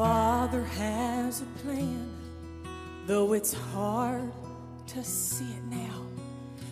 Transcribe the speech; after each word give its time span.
Father 0.00 0.64
has 0.64 1.42
a 1.42 1.44
plan, 1.62 2.08
though 3.06 3.34
it's 3.34 3.52
hard 3.52 4.32
to 4.86 5.04
see 5.04 5.44
it 5.44 5.64
now. 5.68 6.06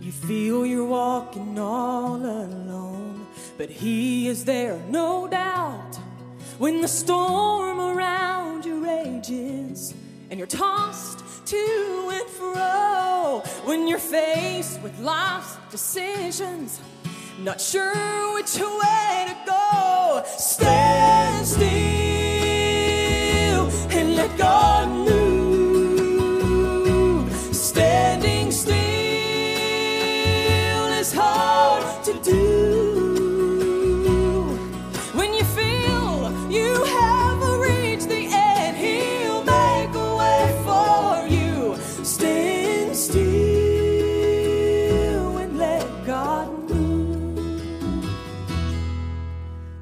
You 0.00 0.10
feel 0.10 0.64
you're 0.64 0.86
walking 0.86 1.58
all 1.58 2.16
alone, 2.16 3.26
but 3.58 3.68
He 3.68 4.26
is 4.26 4.46
there, 4.46 4.80
no 4.88 5.28
doubt. 5.28 5.96
When 6.56 6.80
the 6.80 6.88
storm 6.88 7.78
around 7.78 8.64
you 8.64 8.82
rages 8.82 9.92
and 10.30 10.38
you're 10.38 10.46
tossed 10.46 11.22
to 11.44 12.08
and 12.14 12.26
fro, 12.30 13.42
when 13.66 13.86
you're 13.86 13.98
faced 13.98 14.80
with 14.80 14.98
life's 14.98 15.58
decisions, 15.70 16.80
not 17.38 17.60
sure 17.60 18.32
which 18.32 18.58
way 18.58 19.26
to 19.28 19.36
go, 19.44 20.22
stand 20.24 21.46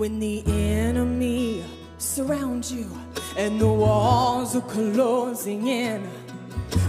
When 0.00 0.18
the 0.18 0.42
enemy 0.46 1.62
surrounds 1.98 2.72
you 2.72 2.90
and 3.36 3.60
the 3.60 3.68
walls 3.68 4.56
are 4.56 4.62
closing 4.62 5.66
in. 5.66 6.02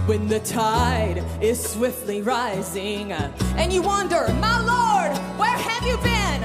When 0.06 0.28
the 0.28 0.40
tide 0.40 1.22
is 1.42 1.62
swiftly 1.62 2.22
rising, 2.22 3.12
and 3.12 3.70
you 3.70 3.82
wonder, 3.82 4.26
My 4.40 4.58
Lord, 4.60 5.14
where 5.38 5.58
have 5.58 5.86
you 5.86 5.98
been? 5.98 6.40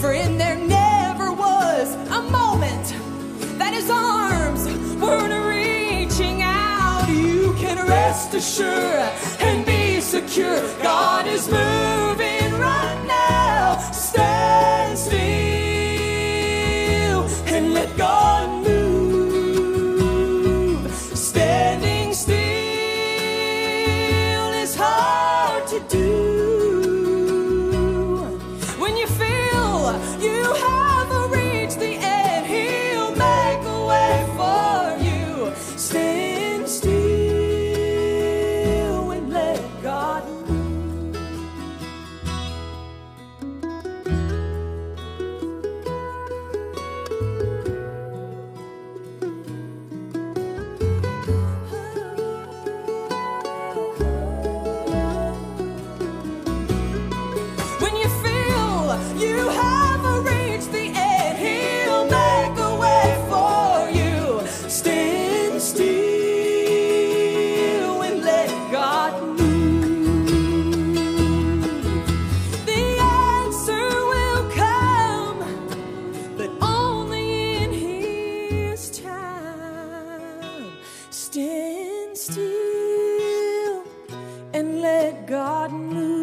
Friend, 0.00 0.40
there 0.40 0.56
never 0.56 1.30
was 1.30 1.94
a 2.10 2.22
moment 2.22 2.96
that 3.60 3.72
his 3.72 3.88
arms 3.88 4.64
weren't 5.00 5.32
reaching 5.46 6.42
out. 6.42 7.06
You 7.10 7.54
can 7.60 7.76
rest 7.86 8.34
assured 8.34 9.08
and 9.38 9.64
be 9.64 10.00
secure. 10.00 10.60
God 10.82 11.28
is 11.28 11.48
moving 11.48 12.01
still 82.14 83.84
and 84.52 84.82
let 84.82 85.26
God 85.26 85.72
move. 85.72 86.21